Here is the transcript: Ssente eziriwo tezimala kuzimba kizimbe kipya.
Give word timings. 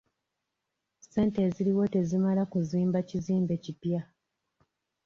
Ssente 1.01 1.39
eziriwo 1.47 1.83
tezimala 1.93 2.43
kuzimba 2.51 2.99
kizimbe 3.09 3.55
kipya. 3.63 4.01